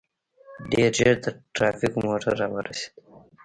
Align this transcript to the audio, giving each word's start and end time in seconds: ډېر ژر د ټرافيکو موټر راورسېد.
ډېر 0.71 0.91
ژر 0.99 1.15
د 1.23 1.25
ټرافيکو 1.55 1.99
موټر 2.07 2.33
راورسېد. 2.41 2.93